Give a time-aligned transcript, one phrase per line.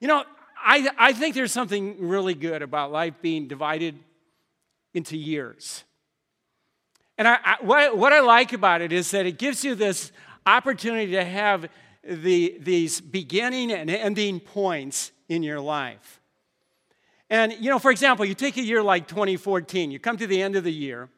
[0.00, 0.24] You know,
[0.62, 3.98] I, I think there's something really good about life being divided
[4.94, 5.84] into years.
[7.18, 10.10] And I, I, what, what I like about it is that it gives you this
[10.46, 11.68] opportunity to have
[12.02, 16.20] the, these beginning and ending points in your life.
[17.28, 20.42] And, you know, for example, you take a year like 2014, you come to the
[20.42, 21.08] end of the year,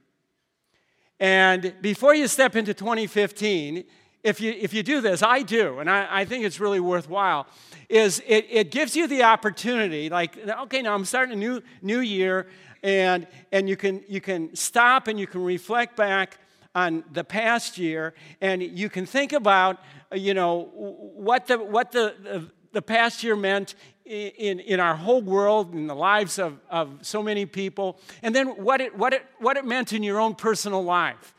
[1.20, 3.84] and before you step into 2015,
[4.22, 7.46] if you, if you do this, I do, and I, I think it's really worthwhile,
[7.88, 12.00] is it, it gives you the opportunity, like, okay, now I'm starting a new, new
[12.00, 12.46] year,
[12.82, 16.38] and, and you, can, you can stop and you can reflect back
[16.74, 19.78] on the past year, and you can think about,
[20.12, 25.20] you know, what the, what the, the, the past year meant in, in our whole
[25.20, 29.24] world, in the lives of, of so many people, and then what it, what, it,
[29.38, 31.34] what it meant in your own personal life.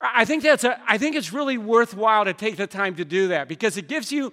[0.00, 3.28] I think, that's a, I think it's really worthwhile to take the time to do
[3.28, 4.32] that because it gives you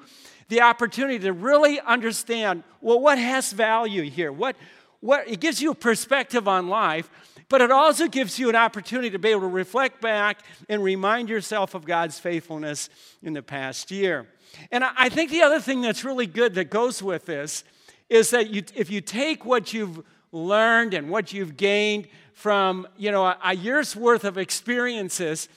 [0.50, 4.32] the opportunity to really understand well, what has value here?
[4.32, 4.58] What,
[5.00, 7.10] what, it gives you a perspective on life,
[7.48, 11.30] but it also gives you an opportunity to be able to reflect back and remind
[11.30, 12.90] yourself of God's faithfulness
[13.22, 14.28] in the past year.
[14.72, 17.64] And I think the other thing that's really good that goes with this
[18.10, 23.12] is that you, if you take what you've learned and what you've gained from you
[23.12, 25.48] know a, a year's worth of experiences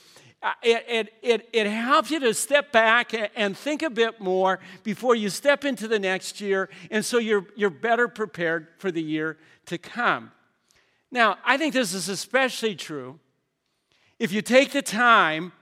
[0.43, 4.61] uh, it, it, it, it, helps you to step back and think a bit more
[4.85, 9.03] before you step into the next year, and so you're, you're better prepared for the
[9.03, 10.31] year to come.
[11.11, 13.19] Now, I think this is especially true
[14.19, 15.53] if you take the time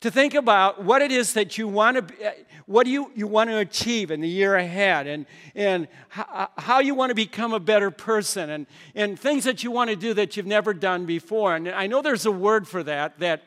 [0.00, 2.32] to think about what it is that you want to uh,
[2.66, 5.26] what do you, you want to achieve in the year ahead and,
[5.56, 9.72] and how, how you want to become a better person and, and things that you
[9.72, 11.56] want to do that you've never done before.
[11.56, 13.42] And i know there's a word for that that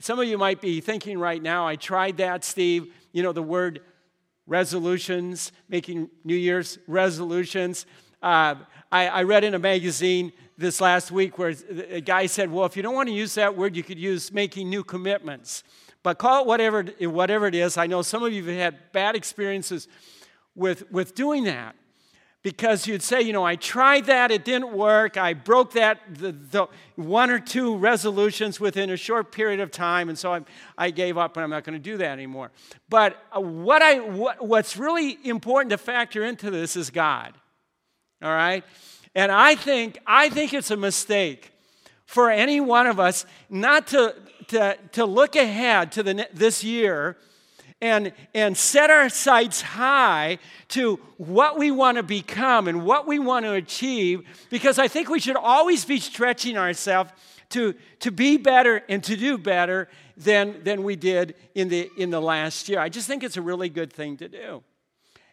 [0.00, 2.92] some of you might be thinking right now i tried that steve.
[3.12, 3.80] You know the word
[4.46, 7.86] resolutions making new year's resolutions.
[8.22, 8.56] Uh,
[8.90, 11.54] I, I read in a magazine this last week where
[11.90, 14.32] a guy said well if you don't want to use that word you could use
[14.32, 15.64] making new commitments
[16.04, 17.76] but call it whatever, whatever it is.
[17.76, 19.88] I know some of you have had bad experiences
[20.54, 21.74] with, with doing that
[22.42, 26.32] because you'd say, you know, I tried that, it didn't work, I broke that, the,
[26.32, 30.42] the one or two resolutions within a short period of time, and so I,
[30.76, 32.50] I gave up and I'm not going to do that anymore.
[32.90, 37.32] But uh, what I, what, what's really important to factor into this is God,
[38.22, 38.62] all right?
[39.14, 41.53] And I think, I think it's a mistake
[42.06, 44.14] for any one of us not to,
[44.48, 47.16] to, to look ahead to the, this year
[47.80, 50.38] and, and set our sights high
[50.68, 55.08] to what we want to become and what we want to achieve because I think
[55.08, 57.10] we should always be stretching ourselves
[57.50, 62.10] to, to be better and to do better than, than we did in the, in
[62.10, 62.80] the last year.
[62.80, 64.62] I just think it's a really good thing to do.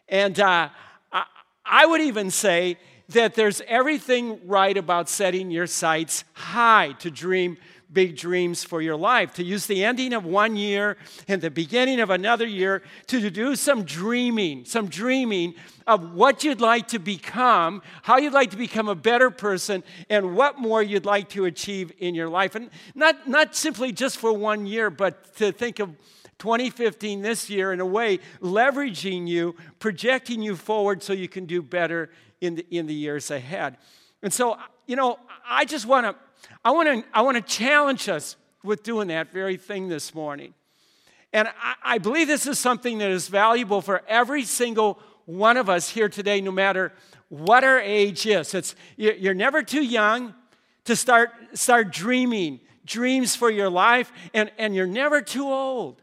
[0.08, 0.68] And uh,
[1.10, 1.24] I,
[1.64, 2.76] I would even say
[3.08, 7.56] that there's everything right about setting your sights high to dream
[7.92, 10.96] big dreams for your life, to use the ending of one year
[11.28, 15.54] and the beginning of another year to do some dreaming, some dreaming
[15.86, 20.36] of what you'd like to become, how you'd like to become a better person, and
[20.36, 22.54] what more you'd like to achieve in your life.
[22.54, 25.90] And not, not simply just for one year, but to think of
[26.42, 31.62] 2015 this year in a way, leveraging you, projecting you forward so you can do
[31.62, 32.10] better
[32.40, 33.76] in the, in the years ahead.
[34.24, 34.58] And so,
[34.88, 36.16] you know, I just want to
[36.64, 40.52] I want to I want to challenge us with doing that very thing this morning.
[41.32, 45.68] And I, I believe this is something that is valuable for every single one of
[45.68, 46.92] us here today, no matter
[47.28, 48.52] what our age is.
[48.52, 50.34] It's, you're never too young
[50.86, 56.01] to start, start dreaming dreams for your life, and, and you're never too old.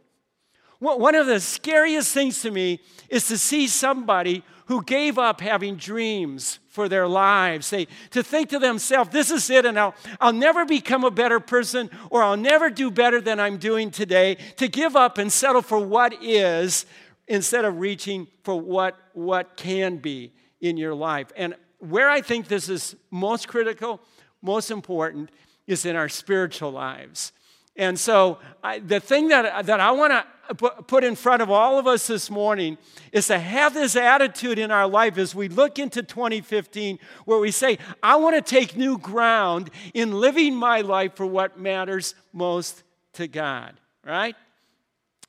[0.79, 2.79] One of the scariest things to me
[3.09, 7.69] is to see somebody who gave up having dreams for their lives.
[7.69, 11.39] They, to think to themselves, this is it, and I'll, I'll never become a better
[11.39, 14.37] person or I'll never do better than I'm doing today.
[14.57, 16.85] To give up and settle for what is
[17.27, 21.31] instead of reaching for what, what can be in your life.
[21.35, 23.99] And where I think this is most critical,
[24.41, 25.31] most important,
[25.67, 27.33] is in our spiritual lives.
[27.79, 31.79] And so, I, the thing that, that I want to put in front of all
[31.79, 32.77] of us this morning
[33.13, 37.51] is to have this attitude in our life as we look into 2015 where we
[37.51, 42.83] say, I want to take new ground in living my life for what matters most
[43.13, 44.35] to God, right?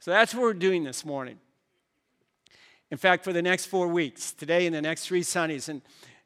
[0.01, 1.39] So that's what we're doing this morning.
[2.91, 5.69] In fact, for the next four weeks, today and the next three Sundays.
[5.69, 5.83] And,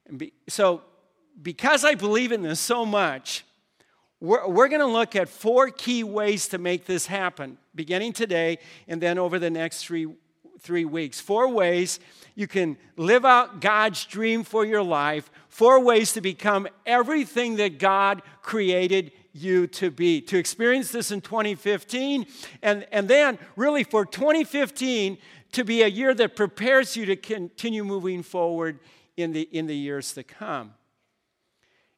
[0.06, 0.81] and be, so,
[1.43, 3.44] because I believe in this so much,
[4.20, 8.58] we're, we're going to look at four key ways to make this happen, beginning today
[8.88, 10.06] and then over the next three
[10.64, 11.20] three weeks.
[11.20, 12.00] Four ways
[12.34, 17.78] you can live out God's dream for your life, four ways to become everything that
[17.78, 20.20] God created you to be.
[20.22, 22.26] To experience this in 2015,
[22.62, 25.19] and, and then really for 2015
[25.52, 28.78] to be a year that prepares you to continue moving forward
[29.16, 30.75] in the, in the years to come.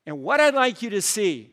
[0.04, 1.52] And what I'd like you to see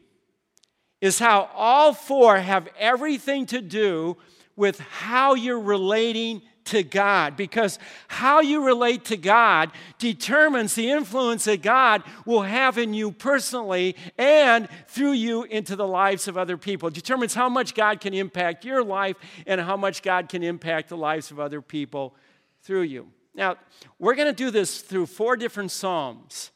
[1.03, 4.15] is how all four have everything to do
[4.55, 7.77] with how you're relating to God because
[8.07, 9.69] how you relate to God
[9.99, 15.85] determines the influence that God will have in you personally and through you into the
[15.85, 16.87] lives of other people.
[16.87, 20.87] It determines how much God can impact your life and how much God can impact
[20.87, 22.15] the lives of other people
[22.61, 23.09] through you.
[23.35, 23.57] Now,
[23.99, 26.51] we're going to do this through four different Psalms.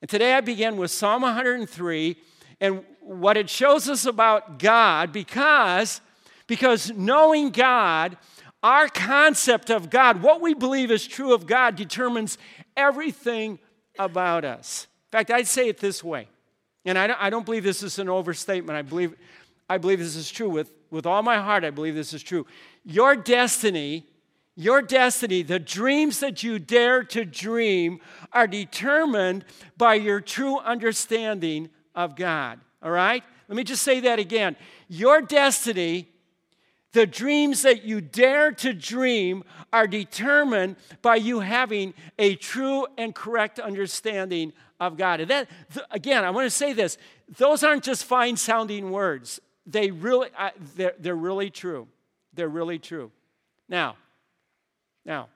[0.00, 2.16] And today I begin with Psalm 103
[2.60, 6.00] and what it shows us about God because
[6.46, 8.16] because knowing God
[8.62, 12.38] our concept of God, what we believe is true of God, determines
[12.76, 13.58] everything
[13.98, 14.86] about us.
[15.08, 16.28] In fact, I'd say it this way,
[16.84, 18.76] and I don't, I don't believe this is an overstatement.
[18.76, 19.14] I believe,
[19.68, 20.48] I believe this is true.
[20.48, 22.46] With, with all my heart, I believe this is true.
[22.84, 24.06] Your destiny,
[24.54, 28.00] your destiny, the dreams that you dare to dream,
[28.32, 29.44] are determined
[29.76, 32.60] by your true understanding of God.
[32.82, 33.22] All right?
[33.48, 34.56] Let me just say that again.
[34.88, 36.08] Your destiny
[36.92, 43.14] the dreams that you dare to dream are determined by you having a true and
[43.14, 45.20] correct understanding of God.
[45.20, 45.48] And that,
[45.90, 46.98] again, I want to say this
[47.38, 50.28] those aren't just fine sounding words, they really,
[50.76, 51.88] they're, they're really true.
[52.34, 53.10] They're really true.
[53.68, 53.96] Now,
[55.04, 55.28] now,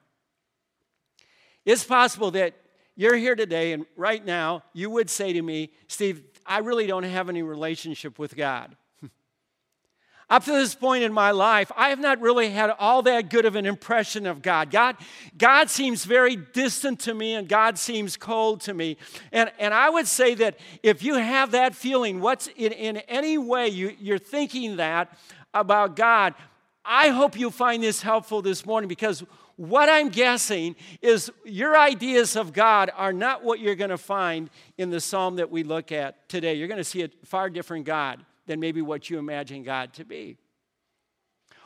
[1.65, 2.53] it's possible that
[2.95, 7.03] you're here today and right now you would say to me, Steve, I really don't
[7.03, 8.75] have any relationship with God.
[10.29, 13.45] Up to this point in my life, I have not really had all that good
[13.45, 14.71] of an impression of God.
[14.71, 14.95] God,
[15.37, 18.97] God seems very distant to me and God seems cold to me.
[19.31, 23.37] And, and I would say that if you have that feeling, what's in, in any
[23.37, 25.17] way you, you're thinking that
[25.53, 26.33] about God,
[26.85, 29.23] I hope you find this helpful this morning because
[29.57, 34.49] what I'm guessing is your ideas of God are not what you're going to find
[34.77, 36.53] in the psalm that we look at today.
[36.53, 40.05] You're going to see a far different God than maybe what you imagine God to
[40.05, 40.37] be.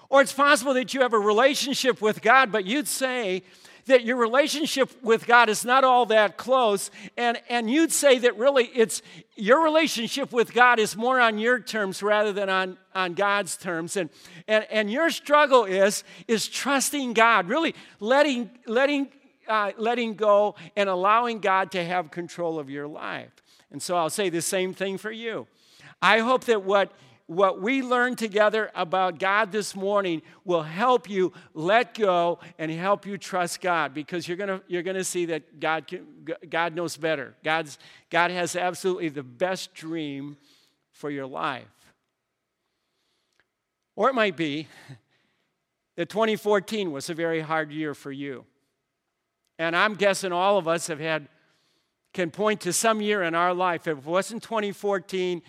[0.09, 3.43] Or it's possible that you have a relationship with God, but you'd say
[3.91, 8.37] that your relationship with God is not all that close, and, and you'd say that
[8.37, 9.01] really it's
[9.35, 13.95] your relationship with God is more on your terms rather than on, on God's terms.
[13.95, 14.09] And,
[14.47, 19.09] and, and your struggle is, is trusting God, really letting, letting,
[19.47, 23.31] uh, letting go and allowing God to have control of your life.
[23.71, 25.47] And so I'll say the same thing for you.
[26.01, 26.91] I hope that what,
[27.31, 33.05] what we learned together about God this morning will help you let go and help
[33.05, 36.05] you trust God because you're going you're gonna see that God, can,
[36.49, 37.33] God knows better.
[37.41, 37.77] God's,
[38.09, 40.35] God has absolutely the best dream
[40.91, 41.63] for your life.
[43.95, 44.67] Or it might be
[45.95, 48.43] that 2014 was a very hard year for you.
[49.57, 51.29] And I'm guessing all of us have had,
[52.13, 53.87] can point to some year in our life.
[53.87, 55.41] If it wasn't 2014,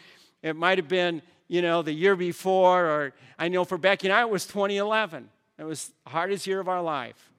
[0.43, 4.15] it might have been, you know, the year before, or I know for Becky and
[4.15, 5.29] I, it was 2011.
[5.59, 7.31] It was the hardest year of our life.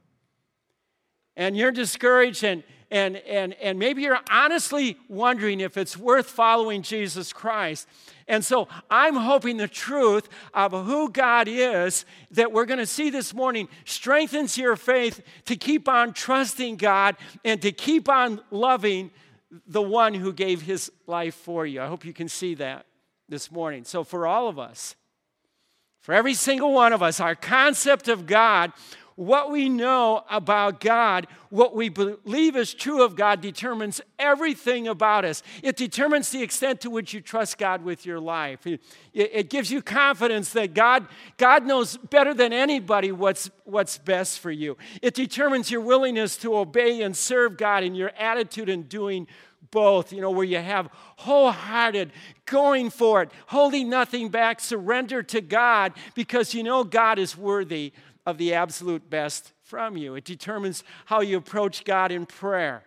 [1.36, 2.62] And you're discouraged, and,
[2.92, 7.88] and, and, and maybe you're honestly wondering if it's worth following Jesus Christ.
[8.27, 13.10] And so I'm hoping the truth of who God is that we're going to see
[13.10, 19.10] this morning strengthens your faith to keep on trusting God and to keep on loving
[19.65, 21.82] the one who gave his life for you.
[21.82, 22.86] I hope you can see that
[23.34, 23.84] this morning.
[23.84, 24.96] So, for all of us,
[26.02, 28.72] for every single one of us, our concept of God,
[29.16, 35.25] what we know about God, what we believe is true of God, determines everything about
[35.25, 35.42] us.
[35.63, 38.68] It determines the extent to which you trust God with your life.
[38.68, 38.82] It,
[39.13, 44.52] it, gives you confidence that God, God knows better than anybody what's, what's best for
[44.52, 44.78] you.
[45.02, 49.28] It determines your willingness to obey and serve God and your attitude in doing
[49.74, 50.88] both, you know, where you have
[51.18, 52.12] wholehearted,
[52.46, 57.92] going for it, holding nothing back, surrender to God because you know God is worthy
[58.25, 60.13] of the absolute best from you.
[60.13, 62.84] It determines how you approach God in prayer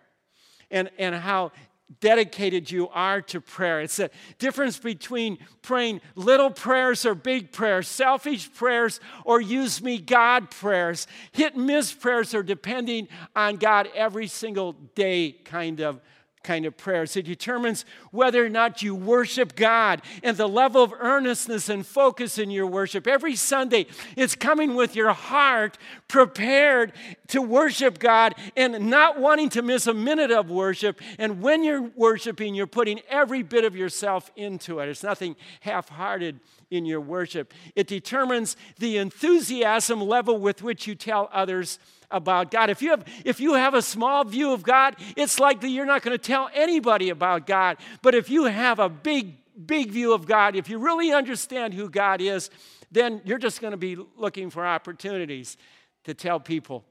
[0.71, 1.51] and, and how
[1.99, 3.81] dedicated you are to prayer.
[3.81, 9.97] It's a difference between praying little prayers or big prayers, selfish prayers or use me
[9.97, 15.99] God prayers, hit and miss prayers or depending on God every single day kind of
[16.47, 17.17] kind of prayers.
[17.17, 22.37] It determines whether or not you worship God and the level of earnestness and focus
[22.37, 23.05] in your worship.
[23.05, 23.85] Every Sunday,
[24.15, 25.77] it's coming with your heart
[26.07, 26.93] prepared
[27.27, 31.01] to worship God and not wanting to miss a minute of worship.
[31.19, 34.87] And when you're worshiping, you're putting every bit of yourself into it.
[34.87, 36.39] It's nothing half hearted
[36.71, 37.53] in your worship.
[37.75, 41.77] It determines the enthusiasm level with which you tell others
[42.09, 42.69] about God.
[42.69, 46.01] If you have, if you have a small view of God, it's likely you're not
[46.01, 47.77] going to tell anybody about God.
[48.01, 49.35] But if you have a big,
[49.65, 52.49] big view of God, if you really understand who God is,
[52.91, 55.57] then you're just going to be looking for opportunities
[56.05, 56.85] to tell people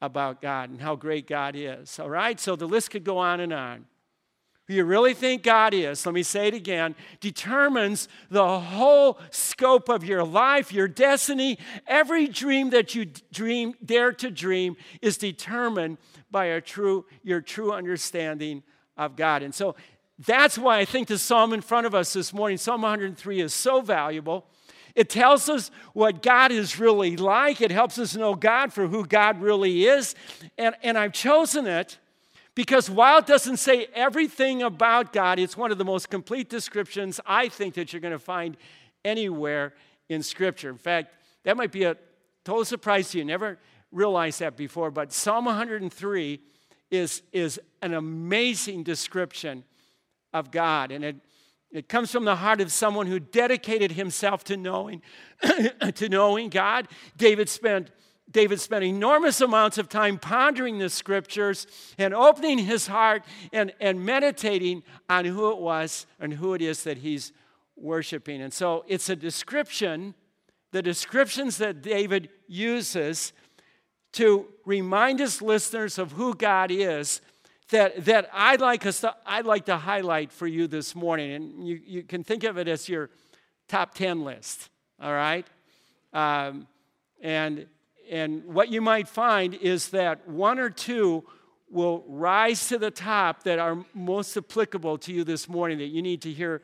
[0.00, 1.98] about God and how great God is.
[1.98, 2.40] All right?
[2.40, 3.84] So the list could go on and on
[4.72, 9.88] who you really think God is, let me say it again, determines the whole scope
[9.90, 11.58] of your life, your destiny.
[11.86, 15.98] Every dream that you dream, dare to dream, is determined
[16.30, 18.62] by a true, your true understanding
[18.96, 19.42] of God.
[19.42, 19.74] And so
[20.18, 23.52] that's why I think the psalm in front of us this morning, Psalm 103, is
[23.52, 24.46] so valuable.
[24.94, 27.60] It tells us what God is really like.
[27.60, 30.14] It helps us know God for who God really is.
[30.56, 31.98] And, and I've chosen it
[32.54, 37.18] because while it doesn't say everything about God, it's one of the most complete descriptions
[37.26, 38.56] I think that you're going to find
[39.04, 39.72] anywhere
[40.08, 40.68] in Scripture.
[40.68, 41.96] In fact, that might be a
[42.44, 43.24] total surprise to you.
[43.24, 43.58] Never
[43.90, 46.40] realized that before, but Psalm 103
[46.90, 49.64] is, is an amazing description
[50.34, 50.92] of God.
[50.92, 51.16] And it,
[51.70, 55.00] it comes from the heart of someone who dedicated himself to knowing,
[55.94, 56.88] to knowing God.
[57.16, 57.90] David spent
[58.32, 61.66] David spent enormous amounts of time pondering the scriptures
[61.98, 66.84] and opening his heart and, and meditating on who it was and who it is
[66.84, 67.32] that he's
[67.76, 68.40] worshiping.
[68.40, 70.14] And so it's a description,
[70.70, 73.32] the descriptions that David uses
[74.12, 77.20] to remind his listeners of who God is
[77.70, 81.32] that, that I'd, like us to, I'd like to highlight for you this morning.
[81.32, 83.10] And you, you can think of it as your
[83.68, 84.68] top 10 list,
[85.00, 85.46] all right?
[86.12, 86.66] Um,
[87.22, 87.66] and
[88.10, 91.24] and what you might find is that one or two
[91.70, 96.02] will rise to the top that are most applicable to you this morning, that you
[96.02, 96.60] need to hear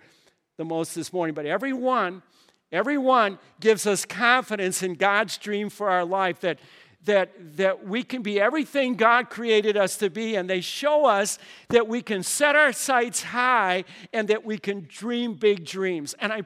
[0.58, 1.34] the most this morning.
[1.34, 2.22] But every one,
[2.70, 6.58] every one gives us confidence in God's dream for our life that,
[7.04, 11.38] that, that we can be everything God created us to be, and they show us
[11.70, 16.14] that we can set our sights high and that we can dream big dreams.
[16.20, 16.42] And I,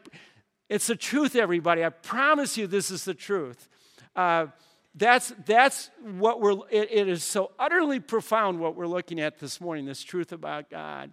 [0.69, 1.85] it's the truth, everybody.
[1.85, 3.69] I promise you this is the truth.
[4.15, 4.47] Uh,
[4.95, 9.61] that's, that's what we're, it, it is so utterly profound what we're looking at this
[9.61, 11.13] morning, this truth about God.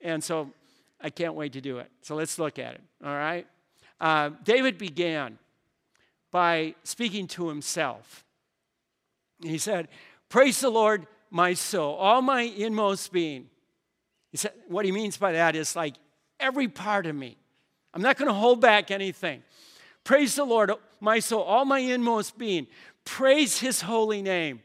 [0.00, 0.50] And so
[1.00, 1.90] I can't wait to do it.
[2.02, 3.46] So let's look at it, all right?
[4.00, 5.38] Uh, David began
[6.32, 8.24] by speaking to himself.
[9.40, 9.88] He said,
[10.28, 13.48] Praise the Lord, my soul, all my inmost being.
[14.30, 15.94] He said, what he means by that is like
[16.40, 17.36] every part of me.
[17.94, 19.42] I'm not going to hold back anything.
[20.04, 22.66] Praise the Lord, my soul, all my inmost being.
[23.04, 24.60] Praise his holy name.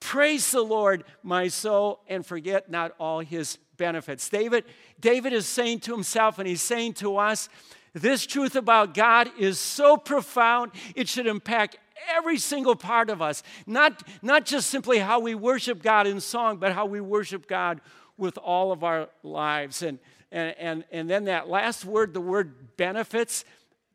[0.00, 4.28] Praise the Lord, my soul, and forget not all his benefits.
[4.28, 4.64] David,
[5.00, 7.48] David is saying to himself, and he's saying to us,
[7.94, 11.78] this truth about God is so profound, it should impact
[12.14, 13.42] every single part of us.
[13.66, 17.80] Not, not just simply how we worship God in song, but how we worship God
[18.16, 19.82] with all of our lives.
[19.82, 19.98] And,
[20.30, 23.44] and, and, and then that last word, the word benefits,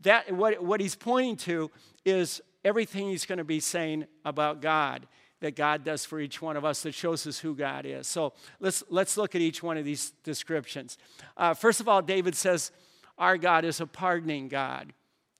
[0.01, 1.69] that what, what he's pointing to
[2.05, 5.07] is everything he's going to be saying about God
[5.41, 8.07] that God does for each one of us that shows us who God is.
[8.07, 10.97] So let's, let's look at each one of these descriptions.
[11.37, 12.71] Uh, first of all, David says,
[13.17, 14.93] Our God is a pardoning God.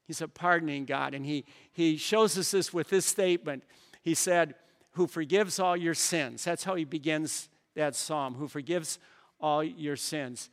[0.07, 1.13] He's a pardoning God.
[1.13, 3.63] And he, he shows us this with this statement.
[4.01, 4.55] He said,
[4.91, 6.43] Who forgives all your sins.
[6.45, 8.99] That's how he begins that psalm, who forgives
[9.39, 10.49] all your sins.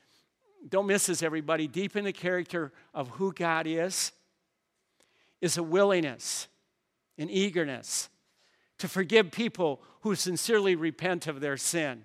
[0.68, 1.68] Don't miss this, everybody.
[1.68, 4.10] Deep in the character of who God is,
[5.40, 6.48] is a willingness
[7.18, 8.08] and eagerness
[8.78, 12.04] to forgive people who sincerely repent of their sin.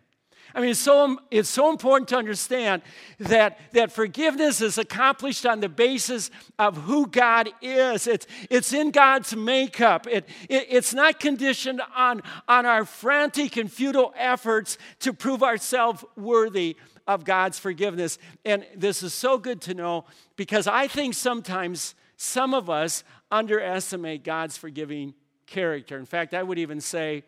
[0.54, 2.82] I mean, it's so, it's so important to understand
[3.20, 8.06] that, that forgiveness is accomplished on the basis of who God is.
[8.08, 10.08] It's, it's in God's makeup.
[10.08, 16.04] It, it, it's not conditioned on, on our frantic and futile efforts to prove ourselves
[16.18, 16.76] worthy
[17.08, 18.18] of God's forgiveness.
[18.44, 24.24] And this is so good to know because I think sometimes some of us underestimate
[24.24, 25.14] God's forgiving
[25.48, 25.98] character.
[25.98, 27.24] In fact, I would even say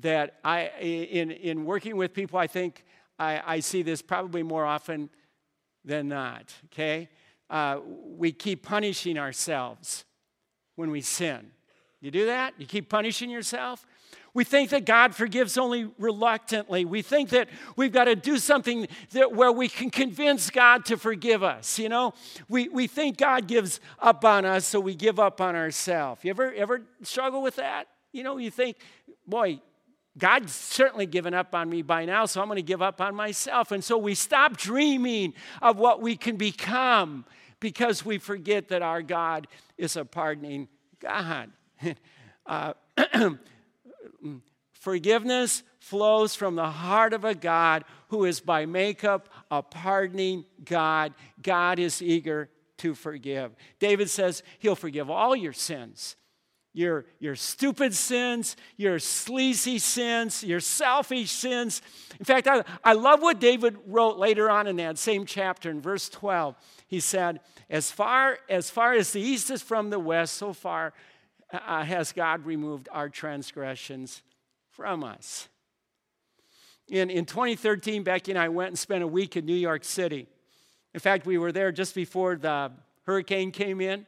[0.00, 2.84] that I, in, in working with people, I think
[3.18, 5.10] I, I see this probably more often
[5.84, 7.08] than not, okay?
[7.50, 10.04] Uh, we keep punishing ourselves
[10.76, 11.50] when we sin.
[12.00, 12.54] You do that?
[12.58, 13.86] You keep punishing yourself?
[14.34, 16.86] We think that God forgives only reluctantly.
[16.86, 20.96] We think that we've got to do something that, where we can convince God to
[20.96, 21.78] forgive us.
[21.78, 22.14] You know,
[22.48, 26.24] we, we think God gives up on us, so we give up on ourselves.
[26.24, 27.88] You ever, ever struggle with that?
[28.12, 28.78] You know, you think,
[29.26, 29.60] boy,
[30.16, 33.14] God's certainly given up on me by now, so I'm going to give up on
[33.14, 33.70] myself.
[33.70, 37.26] And so we stop dreaming of what we can become
[37.60, 39.46] because we forget that our God
[39.76, 40.68] is a pardoning
[41.00, 41.50] God.
[42.46, 42.72] uh,
[44.24, 44.40] Mm.
[44.72, 51.14] Forgiveness flows from the heart of a God who is by makeup a pardoning God.
[51.40, 52.48] God is eager
[52.78, 53.54] to forgive.
[53.78, 56.16] David says he'll forgive all your sins.
[56.74, 61.82] Your, your stupid sins, your sleazy sins, your selfish sins.
[62.18, 65.80] In fact, I, I love what David wrote later on in that same chapter in
[65.80, 66.56] verse 12.
[66.88, 70.94] He said, As far as, far as the east is from the west, so far
[71.52, 74.22] uh, has God removed our transgressions
[74.70, 75.48] from us.
[76.88, 80.26] In, in 2013, Becky and I went and spent a week in New York City.
[80.94, 82.72] In fact, we were there just before the
[83.04, 84.06] hurricane came in,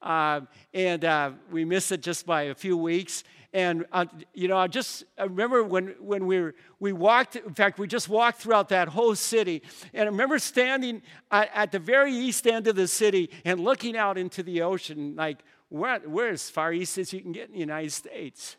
[0.00, 3.24] uh, and uh, we missed it just by a few weeks.
[3.52, 7.36] And uh, you know, I just I remember when when we were, we walked.
[7.36, 9.62] In fact, we just walked throughout that whole city,
[9.92, 13.96] and I remember standing at, at the very east end of the city and looking
[13.96, 17.54] out into the ocean, like we're, we're as far east as you can get in
[17.54, 18.56] the United States.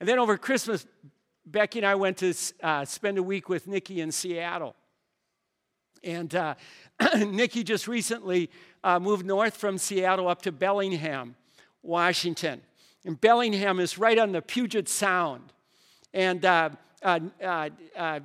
[0.00, 0.86] And then over Christmas,
[1.44, 4.74] Becky and I went to uh, spend a week with Nikki in Seattle.
[6.02, 6.54] And uh,
[7.18, 8.50] Nikki just recently
[8.82, 11.36] uh, moved north from Seattle up to Bellingham,
[11.82, 12.62] Washington.
[13.04, 15.52] And Bellingham is right on the Puget Sound.
[16.14, 16.70] And uh,
[17.02, 17.20] uh,
[17.94, 18.20] uh,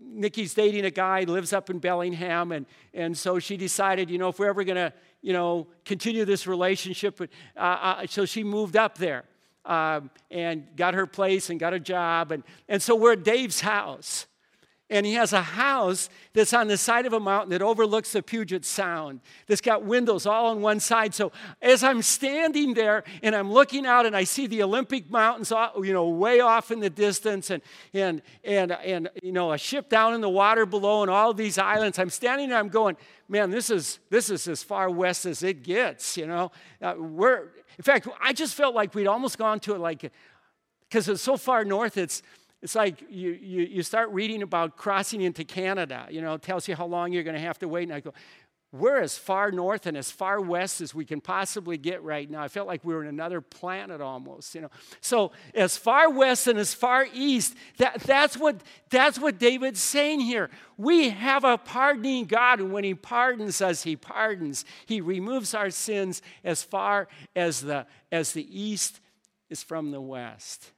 [0.00, 2.64] Nikki's dating a guy, lives up in Bellingham, and,
[2.94, 4.92] and so she decided, you know, if we're ever going to
[5.28, 7.20] you know, continue this relationship.
[7.20, 9.24] Uh, uh, so she moved up there
[9.66, 12.32] um, and got her place and got a job.
[12.32, 14.26] And, and so we're at Dave's house.
[14.90, 18.22] And he has a house that's on the side of a mountain that overlooks the
[18.22, 21.14] Puget Sound, that's got windows all on one side.
[21.14, 21.30] So
[21.60, 25.52] as I'm standing there and I'm looking out and I see the Olympic Mountains,
[25.82, 29.90] you know, way off in the distance and, and, and, and you know, a ship
[29.90, 32.96] down in the water below and all these islands, I'm standing there, I'm going,
[33.28, 36.50] man, this is, this is as far west as it gets, you know.
[36.80, 40.10] Uh, we're, in fact, I just felt like we'd almost gone to it like,
[40.88, 42.22] because it's so far north, it's,
[42.62, 46.06] it's like you, you, you start reading about crossing into Canada.
[46.10, 47.84] You know, tells you how long you're going to have to wait.
[47.84, 48.12] And I go,
[48.70, 52.42] we're as far north and as far west as we can possibly get right now.
[52.42, 54.70] I felt like we were in another planet almost, you know.
[55.00, 60.20] So as far west and as far east, that, that's, what, that's what David's saying
[60.20, 60.50] here.
[60.76, 64.66] We have a pardoning God, and when he pardons us, he pardons.
[64.84, 69.00] He removes our sins as far as the, as the east
[69.48, 70.72] is from the west.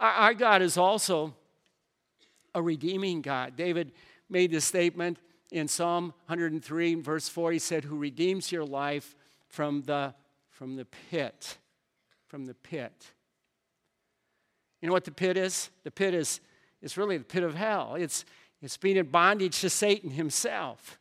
[0.00, 1.34] Our God is also
[2.54, 3.56] a redeeming God.
[3.56, 3.92] David
[4.28, 5.18] made this statement
[5.50, 7.52] in Psalm 103, verse 4.
[7.52, 9.16] He said, Who redeems your life
[9.48, 10.14] from the,
[10.50, 11.58] from the pit.
[12.26, 13.06] From the pit.
[14.80, 15.70] You know what the pit is?
[15.82, 16.40] The pit is,
[16.82, 17.96] is really the pit of hell.
[17.96, 18.24] It's,
[18.62, 20.98] it's being in bondage to Satan himself.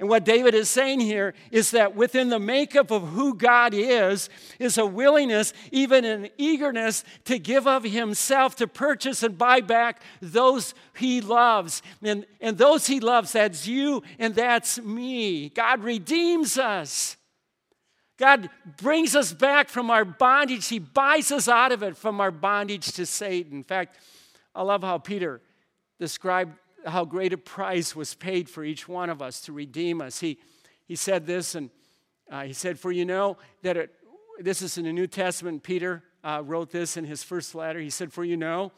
[0.00, 4.28] And what David is saying here is that within the makeup of who God is,
[4.58, 10.02] is a willingness, even an eagerness to give of himself to purchase and buy back
[10.20, 11.82] those he loves.
[12.02, 15.50] And, and those he loves, that's you and that's me.
[15.50, 17.16] God redeems us.
[18.18, 20.68] God brings us back from our bondage.
[20.68, 23.58] He buys us out of it from our bondage to Satan.
[23.58, 23.98] In fact,
[24.54, 25.40] I love how Peter
[25.98, 30.20] described how great a price was paid for each one of us to redeem us.
[30.20, 30.38] He,
[30.84, 31.70] he said this, and
[32.30, 33.90] uh, he said, For you know that it,
[34.38, 35.62] this is in the New Testament.
[35.62, 37.80] Peter uh, wrote this in his first letter.
[37.80, 38.72] He said, For you know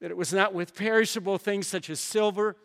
[0.00, 2.56] that it was not with perishable things such as silver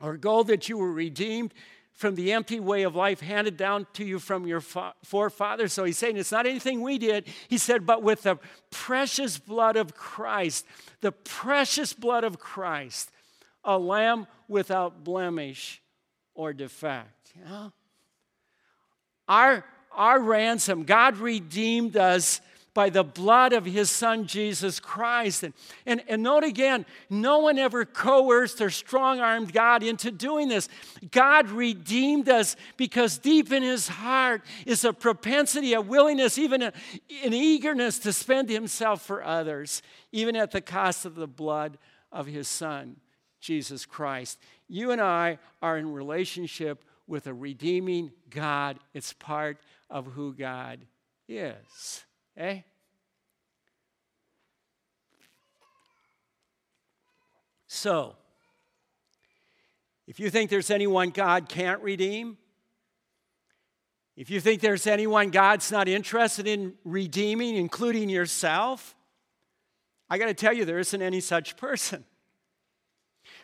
[0.00, 1.52] or gold that you were redeemed
[1.92, 5.72] from the empty way of life handed down to you from your fa- forefathers.
[5.72, 7.26] So he's saying it's not anything we did.
[7.48, 8.38] He said, but with the
[8.70, 10.64] precious blood of Christ,
[11.02, 13.10] the precious blood of Christ
[13.64, 15.80] a lamb without blemish
[16.34, 17.32] or defect.
[19.28, 22.40] Our, our ransom, God redeemed us
[22.72, 25.42] by the blood of his son Jesus Christ.
[25.42, 25.54] And,
[25.86, 30.68] and, and note again, no one ever coerced or strong armed God into doing this.
[31.10, 36.72] God redeemed us because deep in his heart is a propensity, a willingness, even a,
[37.24, 41.76] an eagerness to spend himself for others, even at the cost of the blood
[42.12, 42.96] of his son.
[43.40, 44.38] Jesus Christ.
[44.68, 48.78] You and I are in relationship with a redeeming God.
[48.94, 50.80] It's part of who God
[51.28, 52.04] is.
[52.36, 52.64] Okay?
[57.66, 58.16] So,
[60.06, 62.36] if you think there's anyone God can't redeem,
[64.16, 68.94] if you think there's anyone God's not interested in redeeming, including yourself,
[70.10, 72.04] I got to tell you, there isn't any such person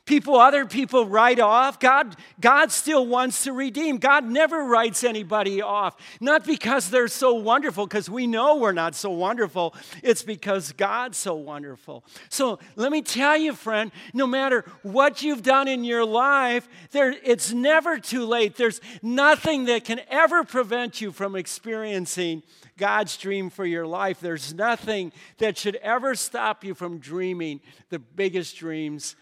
[0.06, 1.78] people other people write off.
[1.78, 3.98] God god still wants to redeem.
[3.98, 5.96] God never writes anybody off.
[6.20, 9.74] Not because they're so wonderful because we know we're not so wonderful.
[10.02, 12.04] It's because god's so wonderful.
[12.30, 17.14] So let me tell you friend no matter what you've done in your life there
[17.22, 18.56] it's never too late.
[18.56, 22.42] There's nothing that can ever prevent you from experiencing
[22.78, 24.20] God's dream for your life.
[24.20, 29.16] There's nothing that should ever stop you from dreaming the biggest dreams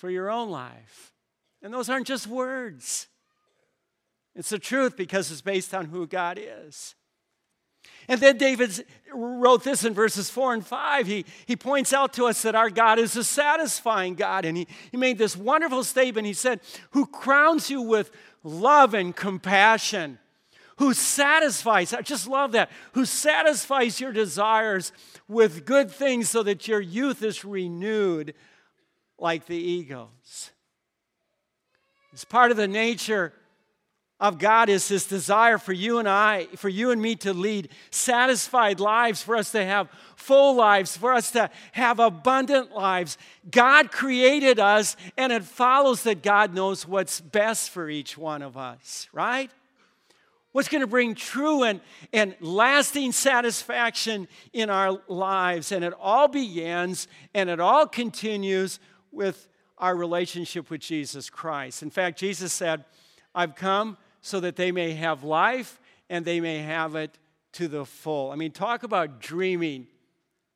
[0.00, 1.12] for your own life.
[1.62, 3.06] And those aren't just words,
[4.34, 6.94] it's the truth because it's based on who God is.
[8.08, 11.06] And then David wrote this in verses 4 and 5.
[11.06, 14.44] He, he points out to us that our God is a satisfying God.
[14.44, 16.26] And he, he made this wonderful statement.
[16.26, 16.60] He said,
[16.90, 18.10] Who crowns you with
[18.42, 20.18] love and compassion,
[20.76, 24.92] who satisfies, I just love that, who satisfies your desires
[25.28, 28.34] with good things so that your youth is renewed
[29.20, 30.50] like the eagles.
[32.12, 33.32] It's part of the nature
[34.20, 37.70] of God is this desire for you and I, for you and me to lead
[37.90, 43.16] satisfied lives, for us to have full lives, for us to have abundant lives.
[43.50, 48.58] God created us, and it follows that God knows what's best for each one of
[48.58, 49.50] us, right?
[50.52, 51.80] What's going to bring true and,
[52.12, 55.70] and lasting satisfaction in our lives.
[55.70, 58.80] And it all begins and it all continues
[59.12, 61.82] with our relationship with Jesus Christ.
[61.82, 62.84] In fact, Jesus said,
[63.34, 67.16] I've come so that they may have life and they may have it
[67.52, 68.30] to the full.
[68.30, 69.86] I mean, talk about dreaming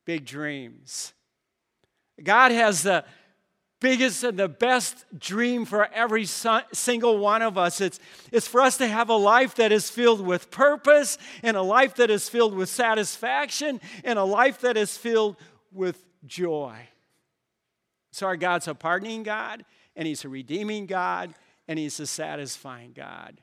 [0.05, 1.13] big dreams.
[2.23, 3.05] God has the
[3.81, 7.81] biggest and the best dream for every single one of us.
[7.81, 8.01] It's,
[8.33, 11.97] it's for us to have a life that is filled with purpose, and a life
[11.97, 15.37] that is filled with satisfaction, and a life that is filled
[15.73, 16.77] with joy.
[18.15, 19.65] So our God's a pardoning God,
[19.97, 21.35] and He's a redeeming God,
[21.67, 23.41] and He's a satisfying God.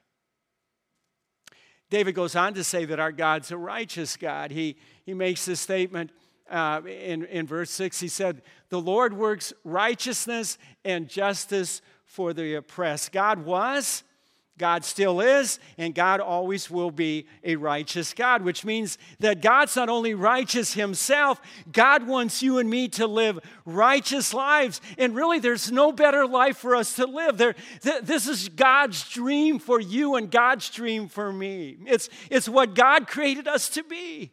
[1.89, 4.49] David goes on to say that our God's a righteous God.
[4.49, 6.11] He, he makes this statement
[6.49, 7.99] uh, in, in verse 6.
[7.99, 13.11] He said, The Lord works righteousness and justice for the oppressed.
[13.11, 14.03] God was
[14.61, 19.75] God still is, and God always will be a righteous God, which means that God's
[19.75, 24.79] not only righteous himself, God wants you and me to live righteous lives.
[24.99, 27.39] And really, there's no better life for us to live.
[27.39, 31.77] There, th- this is God's dream for you and God's dream for me.
[31.87, 34.31] It's, it's what God created us to be.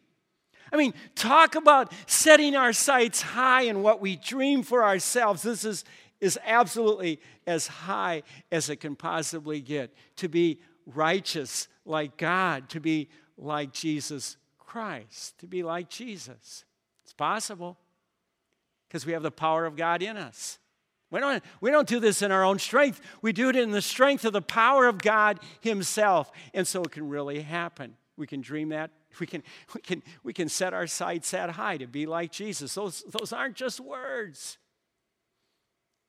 [0.71, 5.41] I mean, talk about setting our sights high and what we dream for ourselves.
[5.41, 5.83] This is
[6.21, 9.93] is absolutely as high as it can possibly get.
[10.17, 16.65] To be righteous like God, to be like Jesus Christ, to be like Jesus.
[17.03, 17.77] It's possible
[18.87, 20.59] because we have the power of God in us.
[21.11, 23.01] We don't, we don't do this in our own strength.
[23.21, 26.31] We do it in the strength of the power of God Himself.
[26.53, 27.95] And so it can really happen.
[28.15, 28.91] We can dream that.
[29.19, 29.41] We can,
[29.73, 32.75] we can, we can set our sights that high to be like Jesus.
[32.75, 34.59] Those, those aren't just words.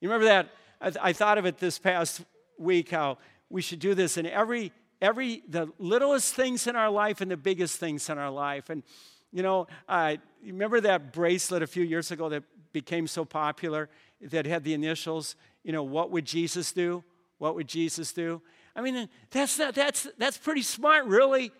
[0.01, 0.49] You remember that?
[0.81, 2.21] I, I thought of it this past
[2.57, 7.21] week how we should do this in every every the littlest things in our life
[7.21, 8.69] and the biggest things in our life.
[8.71, 8.81] And
[9.31, 13.89] you know uh, remember that bracelet a few years ago that became so popular
[14.21, 17.03] that had the initials you know what would jesus do?
[17.37, 18.41] What would jesus do?
[18.75, 21.51] I mean that's not, that's that's pretty smart really.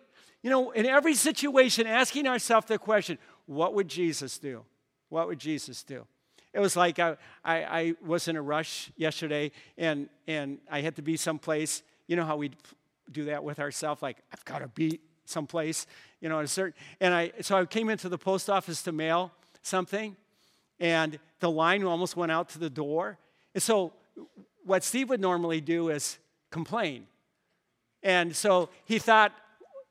[0.41, 4.65] You know in every situation asking ourselves the question what would jesus do?
[5.09, 6.07] What would jesus do
[6.53, 10.95] it was like I, I, I, was in a rush yesterday and, and I had
[10.97, 11.81] to be someplace.
[12.07, 12.51] You know how we
[13.11, 15.85] do that with ourselves, like, I've got to be someplace,
[16.19, 18.91] you know, at a certain, and I, so I came into the post office to
[18.91, 20.15] mail something,
[20.79, 23.17] and the line almost went out to the door.
[23.53, 23.93] And so
[24.63, 26.17] what Steve would normally do is
[26.49, 27.07] complain.
[28.03, 29.31] And so he thought,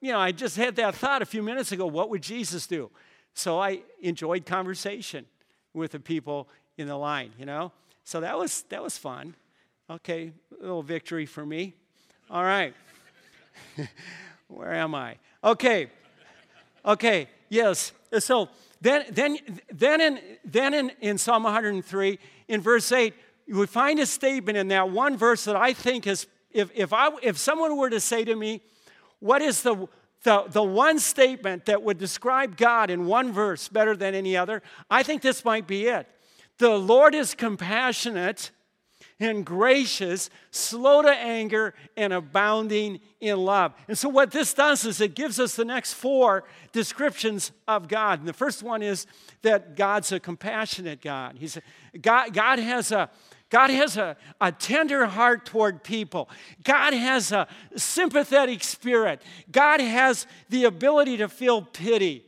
[0.01, 2.91] you know, I just had that thought a few minutes ago, what would Jesus do?
[3.35, 5.27] So I enjoyed conversation
[5.75, 7.73] with the people in the line, you know?
[8.05, 9.35] So that was that was fun.
[9.89, 11.75] Okay, a little victory for me.
[12.31, 12.75] All right.
[14.49, 15.17] Where am I?
[15.43, 15.91] Okay.
[16.85, 17.93] Okay, yes.
[18.19, 18.49] So
[18.81, 19.39] then then
[19.73, 23.15] then in then in, in Psalm 103, in verse 8,
[23.47, 26.93] you would find a statement in that one verse that I think is if if
[26.93, 28.63] I if someone were to say to me,
[29.19, 29.89] what is the
[30.23, 34.63] the, the one statement that would describe God in one verse better than any other,
[34.91, 36.07] I think this might be it.
[36.59, 38.51] The Lord is compassionate
[39.19, 43.75] and gracious, slow to anger, and abounding in love.
[43.87, 48.21] And so, what this does is it gives us the next four descriptions of God.
[48.21, 49.07] And the first one is
[49.43, 51.37] that God's a compassionate God.
[51.39, 53.11] He's a, God, God has a
[53.51, 56.31] God has a, a tender heart toward people.
[56.63, 59.23] God has a sympathetic spirit.
[59.51, 62.25] God has the ability to feel pity.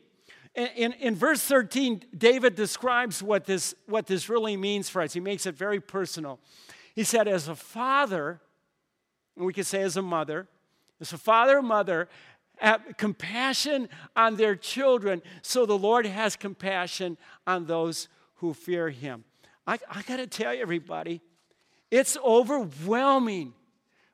[0.54, 5.14] In, in, verse 13, David describes what this, what this really means for us.
[5.14, 6.40] He makes it very personal.
[6.94, 8.40] He said, as a father,
[9.36, 10.48] we could say as a mother,
[11.00, 12.08] as a father or mother,
[12.58, 19.24] have compassion on their children, so the Lord has compassion on those who fear him.
[19.66, 21.20] I, I got to tell you, everybody,
[21.90, 23.54] it's overwhelming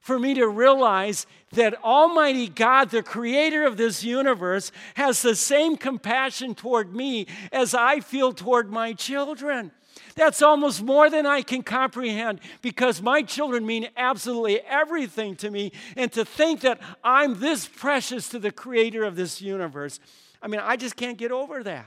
[0.00, 5.76] for me to realize that Almighty God, the creator of this universe, has the same
[5.76, 9.70] compassion toward me as I feel toward my children.
[10.14, 15.72] That's almost more than I can comprehend because my children mean absolutely everything to me.
[15.96, 20.00] And to think that I'm this precious to the creator of this universe,
[20.40, 21.86] I mean, I just can't get over that.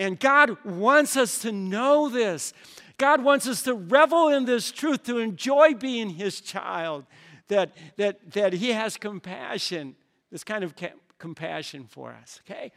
[0.00, 2.54] And God wants us to know this.
[2.96, 7.04] God wants us to revel in this truth, to enjoy being His child,
[7.48, 9.94] that, that, that He has compassion,
[10.32, 10.74] this kind of
[11.18, 12.72] compassion for us, okay?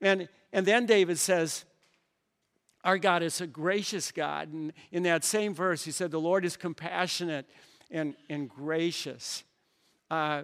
[0.00, 1.64] And, and then David says,
[2.84, 4.52] our God is a gracious God.
[4.52, 7.46] And in that same verse, he said, The Lord is compassionate
[7.90, 9.42] and, and gracious.
[10.08, 10.42] Uh,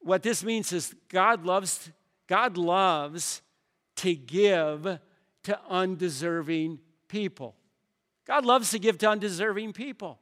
[0.00, 1.90] what this means is God loves,
[2.28, 3.42] God loves
[3.96, 5.00] to give
[5.46, 6.78] to undeserving
[7.08, 7.54] people.
[8.26, 10.18] God loves to give to undeserving people.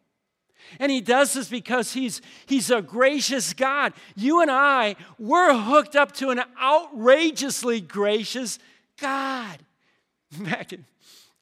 [0.78, 3.92] And he does this because he's, he's a gracious God.
[4.14, 8.58] You and I, we're hooked up to an outrageously gracious
[8.98, 9.58] God.
[10.38, 10.72] Back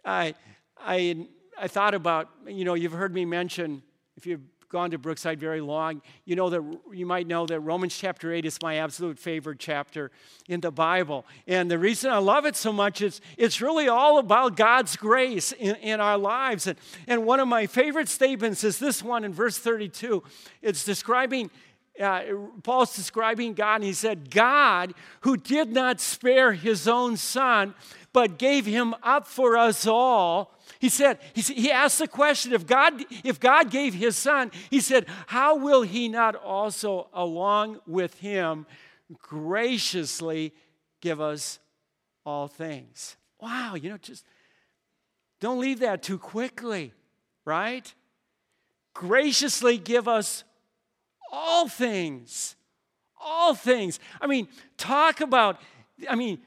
[0.04, 0.34] I,
[0.78, 1.26] I,
[1.60, 3.82] I thought about, you know, you've heard me mention,
[4.16, 4.40] if you've
[4.72, 8.44] gone to Brookside very long, you know that you might know that Romans chapter 8
[8.44, 10.10] is my absolute favorite chapter
[10.48, 11.24] in the Bible.
[11.46, 15.52] And the reason I love it so much is it's really all about God's grace
[15.52, 16.66] in, in our lives.
[16.66, 20.22] And, and one of my favorite statements is this one in verse 32.
[20.62, 21.50] It's describing
[22.00, 22.22] uh,
[22.62, 27.74] Paul's describing God, and he said, God, who did not spare his own son,
[28.12, 30.58] but gave him up for us all.
[30.78, 34.80] He said, he, he asked the question if God, if God gave his son, he
[34.80, 38.66] said, how will he not also, along with him,
[39.18, 40.52] graciously
[41.00, 41.58] give us
[42.24, 43.16] all things?
[43.40, 44.24] Wow, you know, just
[45.40, 46.92] don't leave that too quickly,
[47.44, 47.92] right?
[48.94, 50.44] Graciously give us
[51.32, 52.54] all things.
[53.20, 53.98] All things.
[54.20, 55.60] I mean, talk about,
[56.08, 56.38] I mean,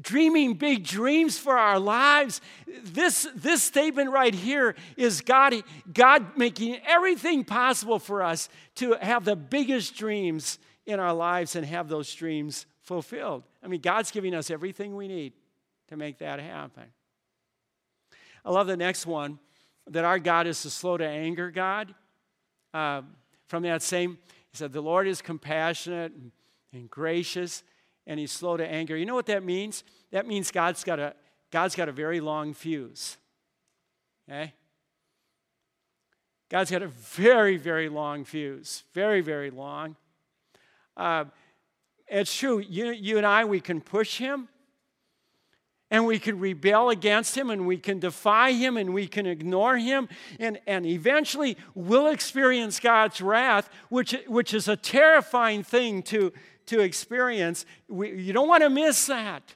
[0.00, 2.40] dreaming big dreams for our lives.
[2.84, 5.54] This, this statement right here is God,
[5.92, 11.66] God making everything possible for us to have the biggest dreams in our lives and
[11.66, 13.42] have those dreams fulfilled.
[13.62, 15.32] I mean, God's giving us everything we need
[15.88, 16.84] to make that happen.
[18.44, 19.40] I love the next one
[19.88, 21.94] that our God is a slow to anger God.
[22.72, 23.02] Uh,
[23.48, 24.18] from that same,
[24.50, 26.12] he said, The Lord is compassionate
[26.72, 27.62] and, gracious
[28.06, 28.96] and he's slow to anger.
[28.96, 29.82] You know what that means?
[30.10, 31.14] That means God's got a,
[31.50, 33.16] God's got a very long fuse.
[34.28, 34.52] Okay?
[36.48, 38.84] God's got a very, very long fuse.
[38.92, 39.96] Very, very long.
[40.96, 41.24] Uh,
[42.06, 42.58] it's true.
[42.58, 44.48] You, you and I, we can push him
[45.90, 49.76] and we can rebel against him and we can defy him and we can ignore
[49.76, 50.08] him
[50.40, 56.32] and, and eventually we'll experience god's wrath which, which is a terrifying thing to,
[56.66, 57.64] to experience.
[57.88, 59.54] We, you don't want to miss that.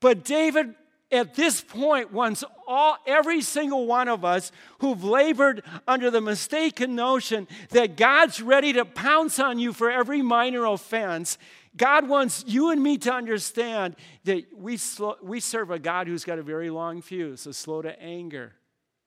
[0.00, 0.74] But David,
[1.10, 6.94] at this point, wants all, every single one of us who've labored under the mistaken
[6.94, 11.38] notion that God's ready to pounce on you for every minor offense.
[11.76, 16.24] God wants you and me to understand that we, slow, we serve a God who's
[16.24, 18.52] got a very long fuse, a slow to anger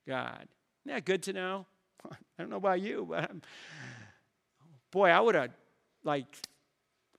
[0.06, 0.46] God.
[0.84, 1.66] Isn't that good to know?
[2.10, 3.42] I don't know about you, but I'm,
[4.90, 5.50] boy, I would have
[6.04, 6.26] like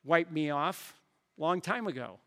[0.04, 1.00] wiped me off
[1.38, 2.20] a long time ago.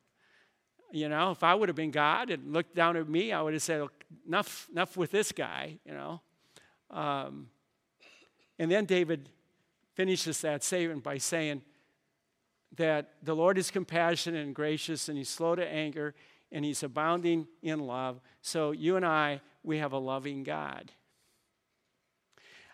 [0.90, 3.54] You know, if I would have been God and looked down at me, I would
[3.54, 3.87] have said,
[4.26, 6.20] enough, enough with this guy, you know.
[6.90, 7.48] Um,
[8.58, 9.30] and then David
[9.94, 11.62] finishes that statement by saying
[12.76, 16.14] that the Lord is compassionate and gracious, and he's slow to anger,
[16.50, 18.20] and he's abounding in love.
[18.40, 20.92] So you and I, we have a loving God.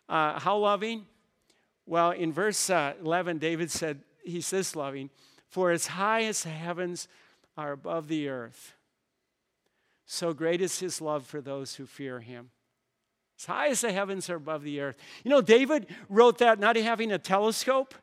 [0.08, 1.06] Uh, how loving?
[1.86, 5.10] Well, in verse uh, 11, David said, he's this loving,
[5.48, 7.08] for as high as the heavens
[7.56, 8.74] are above the earth,
[10.10, 12.50] so great is his love for those who fear him.
[13.38, 14.96] As high as the heavens are above the earth.
[15.22, 17.94] You know, David wrote that not having a telescope.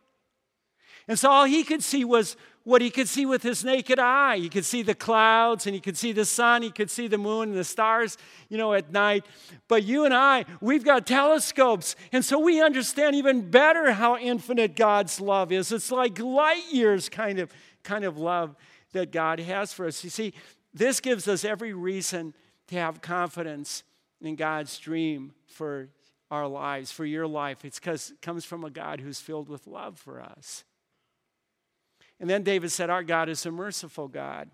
[1.07, 4.37] And so all he could see was what he could see with his naked eye.
[4.37, 7.17] He could see the clouds and he could see the sun, he could see the
[7.17, 8.17] moon and the stars,
[8.49, 9.25] you know, at night.
[9.67, 11.95] But you and I, we've got telescopes.
[12.11, 15.71] And so we understand even better how infinite God's love is.
[15.71, 17.51] It's like light years kind of
[17.83, 18.55] kind of love
[18.93, 20.03] that God has for us.
[20.03, 20.33] You see,
[20.73, 22.33] this gives us every reason
[22.67, 23.83] to have confidence
[24.21, 25.89] in God's dream for
[26.31, 27.63] our lives, for your life.
[27.63, 30.63] It's because it comes from a God who's filled with love for us.
[32.19, 34.49] And then David said, Our God is a merciful God.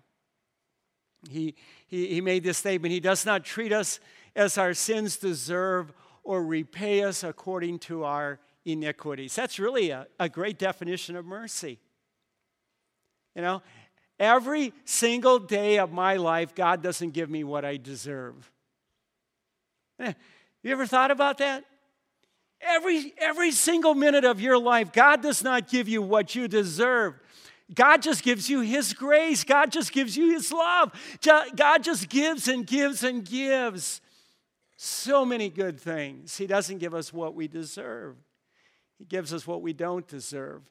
[1.28, 1.54] He,
[1.86, 4.00] he, he made this statement He does not treat us
[4.34, 5.92] as our sins deserve
[6.24, 9.34] or repay us according to our iniquities.
[9.34, 11.78] That's really a, a great definition of mercy.
[13.34, 13.62] You know,
[14.22, 18.52] Every single day of my life, God doesn't give me what I deserve.
[19.98, 20.12] Eh,
[20.62, 21.64] you ever thought about that?
[22.60, 27.18] Every, every single minute of your life, God does not give you what you deserve.
[27.74, 29.44] God just gives you His grace.
[29.44, 30.92] God just gives you His love.
[31.22, 34.00] God just gives and gives and gives
[34.76, 36.36] so many good things.
[36.36, 38.16] He doesn't give us what we deserve,
[38.98, 40.62] He gives us what we don't deserve.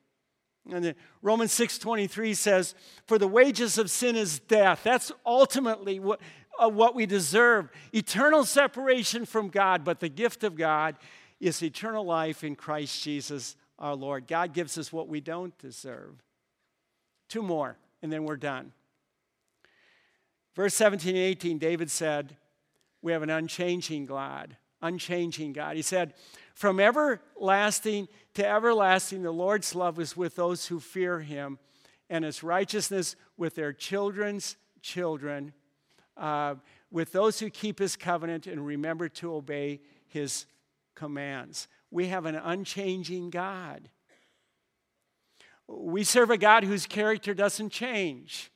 [0.69, 2.75] And then Romans 6:23 says,
[3.08, 6.21] "For the wages of sin is death." That's ultimately what,
[6.62, 10.97] uh, what we deserve, eternal separation from God, but the gift of God
[11.39, 14.27] is eternal life in Christ Jesus our Lord.
[14.27, 16.21] God gives us what we don't deserve.
[17.32, 18.74] Two more, and then we're done.
[20.54, 22.36] Verse 17 and 18, David said,
[23.02, 25.78] We have an unchanging God, unchanging God.
[25.78, 26.13] He said,
[26.56, 31.58] From everlasting to everlasting, the Lord's love is with those who fear him,
[32.10, 35.54] and his righteousness with their children's children,
[36.17, 36.56] uh,
[36.91, 40.48] with those who keep his covenant and remember to obey his
[40.96, 41.70] commands.
[41.91, 43.89] We have an unchanging God.
[45.73, 48.51] We serve a God whose character doesn't change.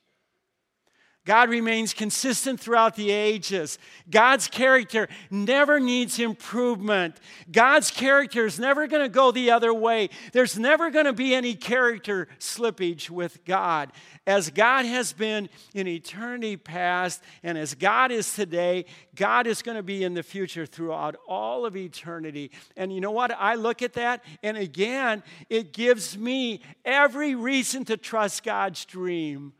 [1.26, 3.78] God remains consistent throughout the ages.
[4.08, 7.18] God's character never needs improvement.
[7.50, 10.08] God's character is never going to go the other way.
[10.32, 13.92] There's never going to be any character slippage with God.
[14.24, 18.84] As God has been in eternity past, and as God is today,
[19.16, 22.52] God is going to be in the future throughout all of eternity.
[22.76, 23.32] And you know what?
[23.32, 29.54] I look at that, and again, it gives me every reason to trust God's dream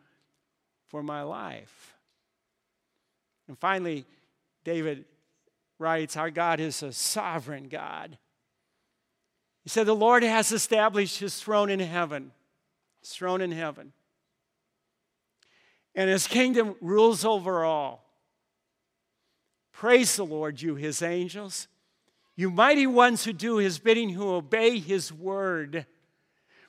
[0.89, 1.95] for my life.
[3.49, 4.05] And finally,
[4.65, 5.05] David
[5.79, 8.19] writes, Our God is a sovereign God.
[9.63, 12.33] He said, The Lord has established his throne in heaven,
[13.01, 13.93] his throne in heaven.
[15.95, 18.05] And his kingdom rules over all.
[19.73, 21.69] Praise the Lord, you his angels,
[22.35, 25.87] you mighty ones who do his bidding, who obey his word.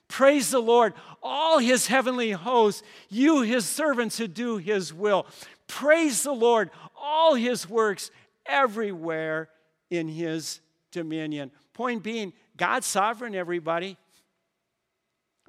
[0.08, 5.26] Praise the Lord, all his heavenly hosts, you his servants who do his will.
[5.68, 8.10] Praise the Lord, all his works
[8.46, 9.50] everywhere
[9.90, 11.52] in his dominion.
[11.74, 13.98] Point being, God's sovereign, everybody.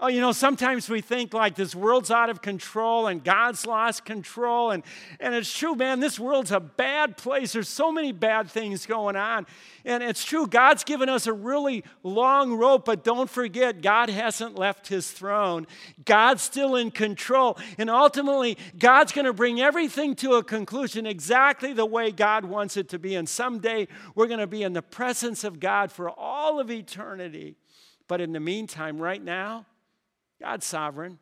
[0.01, 4.05] Oh, you know, sometimes we think like this world's out of control and God's lost
[4.05, 4.71] control.
[4.71, 4.85] And,
[5.19, 7.53] and it's true, man, this world's a bad place.
[7.53, 9.45] There's so many bad things going on.
[9.85, 14.57] And it's true, God's given us a really long rope, but don't forget, God hasn't
[14.57, 15.67] left his throne.
[16.05, 17.59] God's still in control.
[17.77, 22.77] And ultimately, God's going to bring everything to a conclusion exactly the way God wants
[22.77, 23.17] it to be.
[23.17, 27.57] And someday, we're going to be in the presence of God for all of eternity.
[28.07, 29.67] But in the meantime, right now,
[30.41, 31.19] God's sovereign,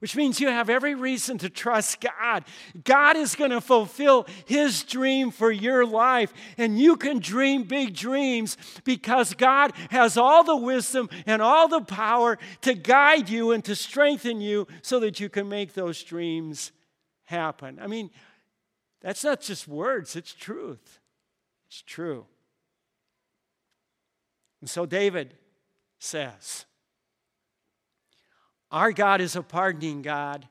[0.00, 2.44] which means you have every reason to trust God.
[2.82, 7.94] God is going to fulfill His dream for your life, and you can dream big
[7.94, 13.64] dreams because God has all the wisdom and all the power to guide you and
[13.64, 16.72] to strengthen you so that you can make those dreams
[17.24, 17.78] happen.
[17.80, 18.10] I mean,
[19.00, 21.00] that's not just words, it's truth.
[21.68, 22.26] It's true.
[24.60, 25.34] And so David
[25.98, 26.66] says,
[28.72, 30.48] our God is a pardoning God.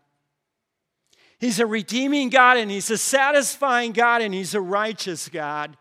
[1.40, 5.76] He's a redeeming God and He's a satisfying God and He's a righteous God.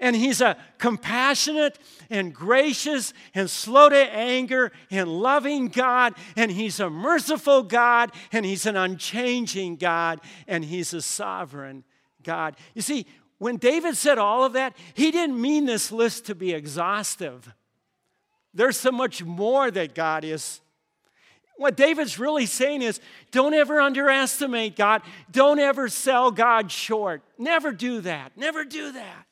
[0.00, 6.14] And He's a compassionate and gracious and slow to anger and loving God.
[6.36, 11.84] And He's a merciful God and He's an unchanging God and He's a sovereign
[12.22, 12.56] God.
[12.74, 13.06] You see,
[13.38, 17.52] when David said all of that, he didn't mean this list to be exhaustive.
[18.54, 20.60] There's so much more that God is
[21.56, 23.00] What David's really saying is
[23.30, 25.02] don't ever underestimate God.
[25.30, 27.22] Don't ever sell God short.
[27.38, 28.32] Never do that.
[28.36, 29.26] Never do that.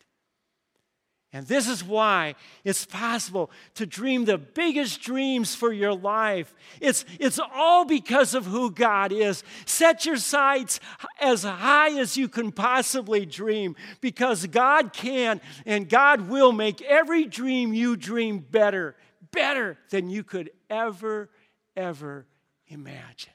[1.34, 6.52] And this is why it's possible to dream the biggest dreams for your life.
[6.78, 9.42] It's, it's all because of who God is.
[9.64, 10.78] Set your sights
[11.22, 17.24] as high as you can possibly dream because God can and God will make every
[17.24, 18.94] dream you dream better,
[19.30, 21.30] better than you could ever,
[21.76, 22.26] ever
[22.66, 23.32] imagine.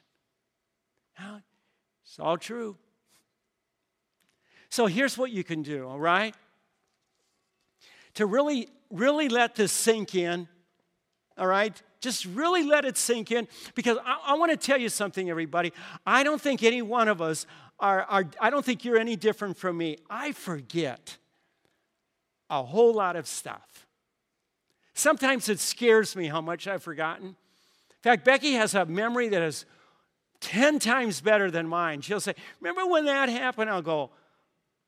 [1.18, 1.42] Now,
[2.04, 2.76] it's all true.
[4.70, 6.34] So here's what you can do, all right?
[8.18, 10.48] to really, really let this sink in,
[11.36, 11.80] all right?
[12.00, 15.72] Just really let it sink in because I, I want to tell you something, everybody.
[16.04, 17.46] I don't think any one of us
[17.78, 19.98] are, are, I don't think you're any different from me.
[20.10, 21.16] I forget
[22.50, 23.86] a whole lot of stuff.
[24.94, 27.36] Sometimes it scares me how much I've forgotten.
[27.98, 29.64] In fact, Becky has a memory that is
[30.40, 32.00] 10 times better than mine.
[32.00, 33.70] She'll say, Remember when that happened?
[33.70, 34.10] I'll go,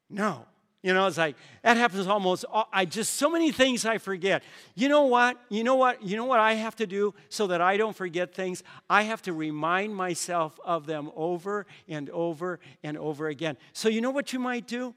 [0.08, 0.46] No.
[0.82, 2.46] You know, it's like that happens almost.
[2.72, 4.42] I just so many things I forget.
[4.74, 5.38] You know what?
[5.50, 6.02] You know what?
[6.02, 8.62] You know what I have to do so that I don't forget things?
[8.88, 13.58] I have to remind myself of them over and over and over again.
[13.74, 14.94] So, you know what you might do?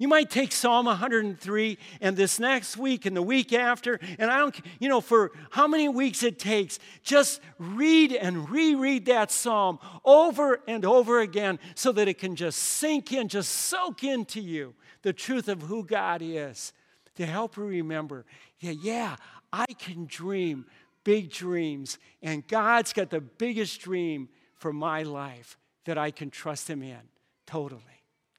[0.00, 4.38] You might take Psalm 103 and this next week and the week after, and I
[4.38, 9.78] don't, you know, for how many weeks it takes, just read and reread that psalm
[10.02, 14.74] over and over again so that it can just sink in, just soak into you
[15.02, 16.72] the truth of who God is
[17.16, 18.24] to help you remember,
[18.58, 19.16] yeah, yeah,
[19.52, 20.64] I can dream
[21.04, 26.70] big dreams, and God's got the biggest dream for my life that I can trust
[26.70, 27.00] Him in
[27.46, 27.82] totally.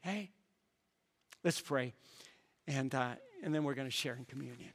[0.01, 0.31] Hey?
[1.43, 1.93] Let's pray,
[2.67, 3.11] and, uh,
[3.43, 4.71] and then we're going to share in communion.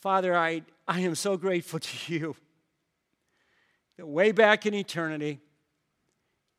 [0.00, 2.36] Father, I, I am so grateful to you
[3.98, 5.40] that way back in eternity,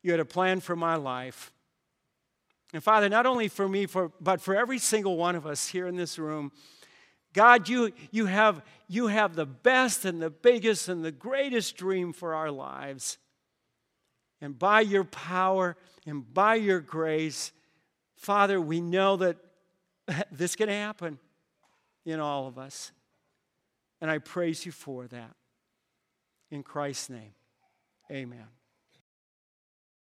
[0.02, 1.52] you had a plan for my life.
[2.72, 5.88] And Father, not only for me, for, but for every single one of us here
[5.88, 6.52] in this room,
[7.32, 12.12] God, you, you, have, you have the best and the biggest and the greatest dream
[12.12, 13.18] for our lives.
[14.40, 15.76] And by your power
[16.06, 17.52] and by your grace,
[18.16, 19.36] Father, we know that
[20.32, 21.18] this can happen
[22.04, 22.92] in all of us.
[24.00, 25.34] And I praise you for that.
[26.50, 27.32] In Christ's name,
[28.10, 28.59] amen.